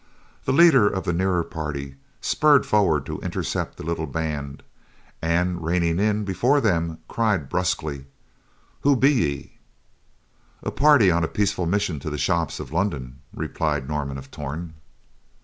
[0.45, 4.63] The leader of the nearer party spurred forward to intercept the little band,
[5.21, 8.07] and, reining in before them, cried brusquely,
[8.81, 9.59] "Who be ye?"
[10.63, 14.73] "A party on a peaceful mission to the shops of London," replied Norman of Torn.